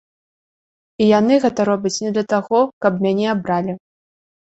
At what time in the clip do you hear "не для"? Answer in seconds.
2.07-2.25